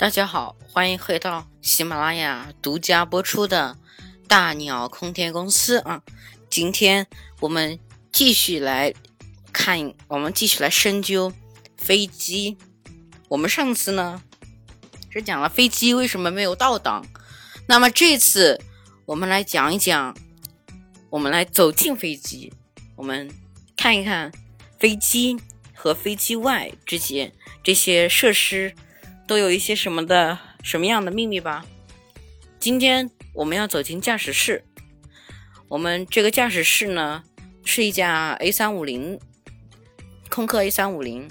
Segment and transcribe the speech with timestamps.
[0.00, 3.76] 大家好，欢迎回到喜马拉雅独家播出的
[4.26, 6.02] 《大鸟空天公司》啊！
[6.48, 7.06] 今天
[7.40, 7.78] 我们
[8.10, 8.94] 继续来
[9.52, 11.30] 看，我们继续来深究
[11.76, 12.56] 飞机。
[13.28, 14.22] 我们上次呢
[15.10, 17.06] 是讲了飞机为什么没有倒档，
[17.66, 18.58] 那么这次
[19.04, 20.16] 我们来讲一讲，
[21.10, 22.50] 我们来走进飞机，
[22.96, 23.30] 我们
[23.76, 24.32] 看一看
[24.78, 25.36] 飞机
[25.74, 28.74] 和飞机外之间这些设施。
[29.30, 31.64] 都有一些什么的什么样的秘密吧？
[32.58, 34.64] 今天我们要走进驾驶室。
[35.68, 37.22] 我们这个驾驶室呢，
[37.64, 39.20] 是一架 A 三五零，
[40.28, 41.30] 空客 A 三五零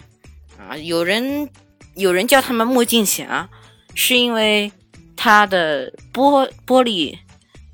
[0.58, 0.78] 啊。
[0.78, 1.50] 有人
[1.96, 3.50] 有人叫他们墨镜侠，
[3.94, 4.72] 是因为
[5.18, 7.18] 它的玻玻璃，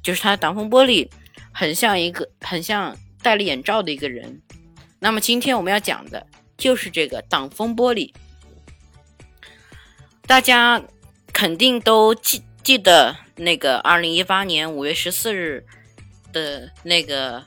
[0.02, 1.08] 就是它挡风玻璃，
[1.52, 4.42] 很像一个很像戴了眼罩的一个人。
[4.98, 6.26] 那么今天我们要讲的
[6.58, 8.12] 就是这个挡风玻璃。
[10.28, 10.82] 大家
[11.32, 15.64] 肯定都记记得那个二零一八年五月十四日
[16.34, 17.46] 的那个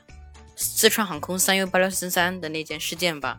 [0.55, 3.37] 四川航空三 U 八六三三的那件事件吧？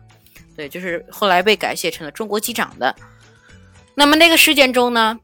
[0.55, 2.95] 对，就是后来被改写成了中国机长的。
[3.95, 5.19] 那么那个事件中呢，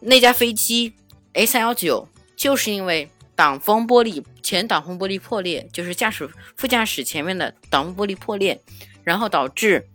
[0.00, 0.94] 那架飞机
[1.32, 2.06] A 三幺九
[2.36, 8.60] 就是因为挡风玻璃前挡风玻璃破裂，就是驾驶副驾驶前面的挡风玻璃破裂，
[9.02, 9.88] 然后导致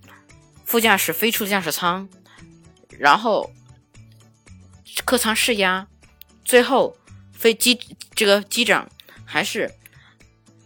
[0.65, 2.09] 副驾驶飞出驾驶舱，
[2.97, 3.51] 然后。
[5.05, 5.87] 客舱失压，
[6.45, 6.97] 最后
[7.31, 7.79] 飞机
[8.13, 8.89] 这个机长
[9.25, 9.73] 还是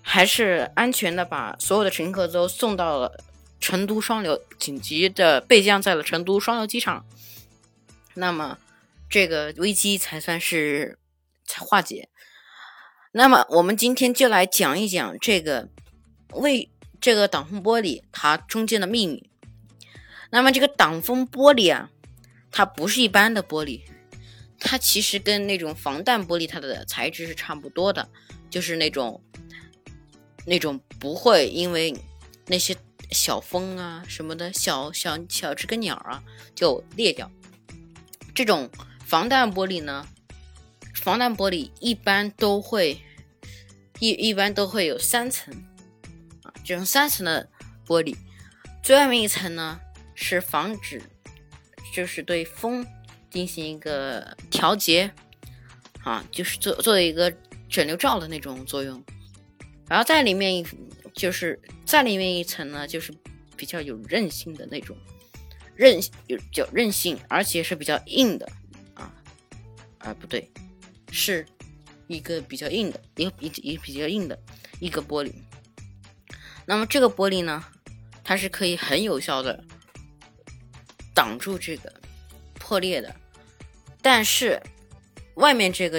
[0.02, 3.24] 还是安全的把所有的乘客都送到了
[3.60, 7.06] 成都双流，紧急的备降在了成都双流机场。
[8.16, 8.58] 那么
[9.10, 10.98] 这个危机才算是
[11.46, 12.10] 才化解。
[13.12, 15.70] 那么我们今天就来讲一讲这个
[16.32, 19.30] 为这个挡风玻璃它中间的秘密。
[20.32, 21.90] 那么这个挡风玻璃啊，
[22.52, 23.84] 它不是一般的玻璃。
[24.66, 28.10] 它其实跟那种防弹玻璃，它的材质是差不多的，
[28.50, 29.22] 就是那种
[30.46, 31.94] 那种不会因为
[32.48, 32.76] 那些
[33.12, 36.24] 小风啊什么的小小小只个鸟啊
[36.56, 37.30] 就裂掉。
[38.34, 38.70] 这种
[39.06, 40.08] 防弹玻璃呢，
[40.96, 43.00] 防弹玻璃一般都会
[44.00, 45.54] 一一般都会有三层
[46.42, 47.48] 啊，这种三层的
[47.86, 48.16] 玻璃，
[48.82, 49.80] 最外面一层呢
[50.16, 51.02] 是防止
[51.94, 52.88] 就是对风。
[53.34, 55.12] 进行一个调节，
[56.04, 57.34] 啊，就是做做一个
[57.68, 59.04] 整流罩的那种作用，
[59.90, 60.64] 然后在里面
[61.16, 63.12] 就是在里面一层呢，就是
[63.58, 64.96] 比较有韧性的那种
[65.76, 68.48] 韧有较韧性，而且是比较硬的
[68.94, 69.12] 啊
[69.98, 70.48] 啊不对，
[71.12, 71.44] 是
[72.06, 74.40] 一个比较硬的一个比一比较硬的
[74.80, 75.34] 一个玻璃。
[76.68, 77.66] 那么这个玻璃呢，
[78.24, 79.64] 它是可以很有效的
[81.16, 81.92] 挡住这个
[82.54, 83.16] 破裂的。
[84.04, 84.62] 但是，
[85.36, 85.98] 外面这个，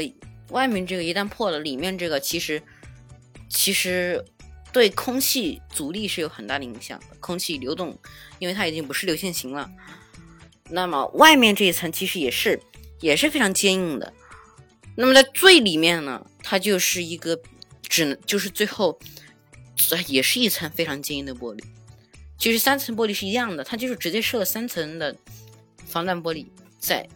[0.51, 2.63] 外面这个一旦破了，里面这个其实，
[3.49, 4.23] 其实
[4.75, 7.17] 对空气阻力是有很大的影响的。
[7.19, 7.99] 空气流动，
[8.39, 9.71] 因为它已经不是流线型了。
[10.69, 12.61] 那么外面这一层其实也是，
[13.01, 14.13] 也是非常坚硬的。
[14.97, 17.41] 那么在最里面呢，它就是一个，
[17.81, 18.99] 只能就是最后，
[20.07, 21.65] 也是一层非常坚硬的玻璃。
[22.37, 25.17] 其实三层玻璃是一样的，它就是直接设了三层的
[25.87, 26.47] 防弹玻璃
[26.79, 27.09] 在。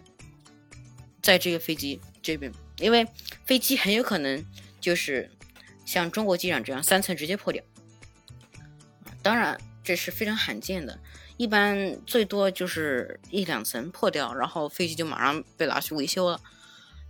[1.28, 3.06] 在这个飞机这边，因为
[3.44, 4.42] 飞机很有可能
[4.80, 5.30] 就是
[5.84, 7.62] 像中国机长这样三层直接破掉，
[9.20, 10.98] 当然这是非常罕见的，
[11.36, 16.40] 一般最多就是一两层破掉，然后飞机就马上被拿去维修了。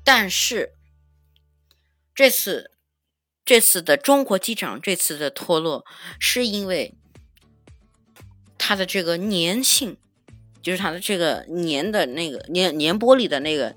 [0.02, 0.72] 但是
[2.12, 2.72] 这次
[3.44, 5.86] 这次的中国机长这次的脱落，
[6.18, 6.92] 是因为
[8.58, 9.96] 它的这个粘性，
[10.60, 13.76] 就是它的这个粘的那个粘粘玻璃的那个。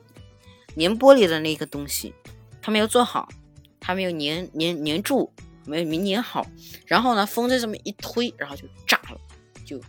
[0.78, 2.14] 粘玻璃的那个东西，
[2.62, 3.28] 它没有做好，
[3.80, 5.32] 它没有粘粘粘住，
[5.66, 6.46] 没有没粘好。
[6.86, 9.20] 然后呢，风再这么一推，然后就炸了，
[9.66, 9.82] 就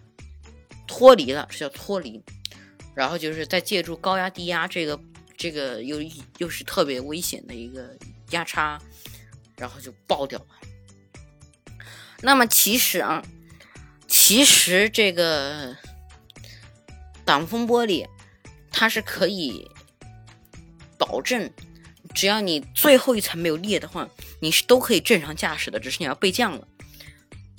[0.86, 2.22] 脱离了，这叫脱离。
[2.94, 5.00] 然后就是再借助高压低压这个
[5.36, 5.98] 这个又
[6.38, 7.96] 又是特别危险的一个
[8.30, 8.80] 压差，
[9.56, 10.46] 然后就爆掉了。
[12.20, 13.22] 那么其实啊，
[14.06, 15.76] 其实这个
[17.24, 18.06] 挡风玻璃
[18.70, 19.70] 它是可以。
[21.04, 21.50] 保证，
[22.14, 24.08] 只要你最后一层没有裂的话，
[24.40, 26.68] 你是都可以正常驾驶的，只是你要备降了。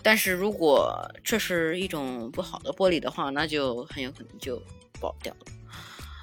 [0.02, 4.62] 但是如果这是一种不好的玻璃的话，那就很有可能就
[5.02, 5.40] 爆掉了。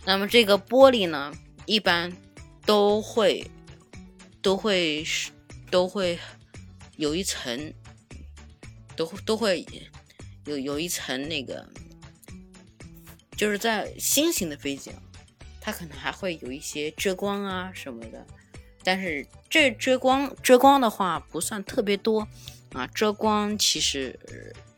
[0.07, 1.31] 那么这个玻璃呢，
[1.67, 2.11] 一般
[2.65, 3.47] 都会
[4.41, 5.31] 都会是
[5.71, 6.19] 都会
[6.97, 7.75] 有一层，
[8.97, 9.67] 都都会
[10.47, 11.69] 有有一层那个，
[13.37, 15.03] 就是在新型的飞机啊。
[15.61, 18.27] 它可能还会有一些遮光啊什么的。
[18.83, 22.27] 但是这遮光遮光的话不算特别多
[22.73, 24.19] 啊，遮光其实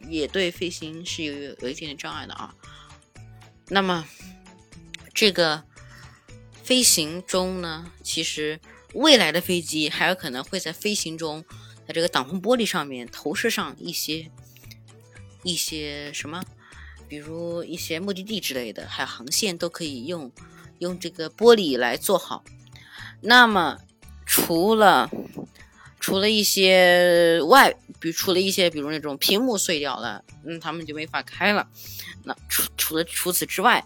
[0.08, 2.54] 也对飞行是有有一点点障碍的啊。
[3.68, 4.06] 那么
[5.14, 5.62] 这个
[6.64, 8.58] 飞行中呢，其实
[8.94, 11.44] 未来的飞机还有可能会在飞行中，
[11.86, 14.30] 在这个挡风玻璃上面投射上一些
[15.44, 16.42] 一些什么，
[17.08, 20.30] 比如一些目的地之类的，还有航线都可以用
[20.82, 22.44] 用这个玻璃来做好。
[23.20, 23.78] 那么
[24.26, 25.08] 除了
[26.00, 31.68] 除了一些外，比如除了一些，比如那种屏幕碎掉了，嗯，他们就没法开了。
[32.24, 33.84] 那除除了除此之外，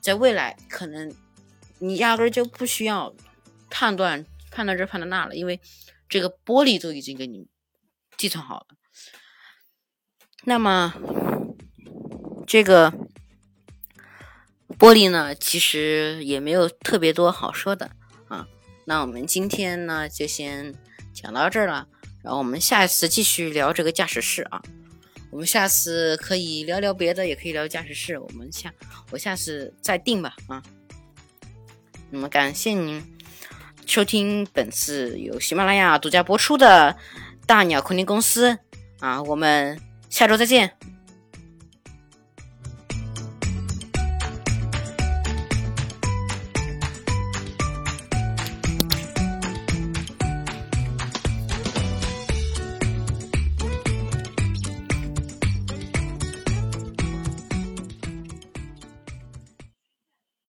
[0.00, 1.14] 在未来可能
[1.78, 3.14] 你压根就不需要
[3.70, 5.60] 判断判断这判断那了，因为
[6.08, 7.46] 这个玻璃都已经给你
[8.18, 8.66] 计算好了。
[10.44, 10.92] 那么
[12.48, 12.92] 这个
[14.78, 17.90] 玻璃呢，其实也没有特别多好说的
[18.28, 18.46] 啊。
[18.84, 20.74] 那我们今天呢就先
[21.12, 21.86] 讲到这儿了，
[22.22, 24.62] 然后我们下一次继续聊这个驾驶室啊。
[25.30, 28.18] 我们下次可以聊聊别的，也可以聊驾驶室。
[28.18, 28.72] 我们下
[29.10, 30.62] 我下次再定吧啊。
[32.10, 33.02] 那么感谢您
[33.86, 36.94] 收听本次由喜马拉雅独家播出的
[37.46, 38.58] 大鸟空间公司
[39.00, 39.80] 啊，我们
[40.10, 40.76] 下周再见。